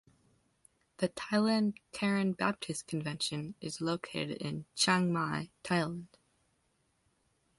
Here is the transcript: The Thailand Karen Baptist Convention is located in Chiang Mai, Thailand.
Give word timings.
The 0.97 1.09
Thailand 1.09 1.75
Karen 1.91 2.33
Baptist 2.33 2.87
Convention 2.87 3.53
is 3.61 3.81
located 3.81 4.31
in 4.41 4.65
Chiang 4.75 5.13
Mai, 5.13 5.51
Thailand. 5.63 6.07